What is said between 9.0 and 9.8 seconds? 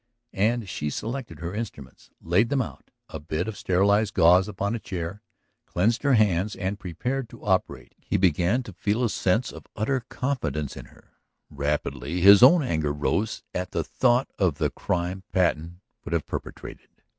a sense of